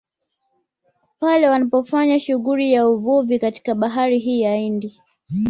Pale 1.19 1.49
wanapofanya 1.49 2.19
shughuli 2.19 2.73
ya 2.73 2.89
uvuvi 2.89 3.39
katika 3.39 3.75
bahari 3.75 4.19
hii 4.19 4.41
ya 4.41 4.55
Hindi 4.55 5.01